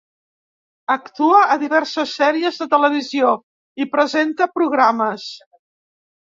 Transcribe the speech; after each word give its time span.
Actua 0.93 1.41
a 1.55 1.57
diverses 1.63 2.13
sèries 2.21 2.57
de 2.63 2.67
televisió 2.71 3.29
i 3.85 3.89
presenta 3.93 4.49
programes. 4.57 5.29